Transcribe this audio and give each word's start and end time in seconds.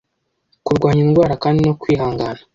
kurwanya 0.65 1.01
indwara 1.05 1.33
kandi 1.43 1.59
no 1.67 1.73
kwihangana 1.81 2.41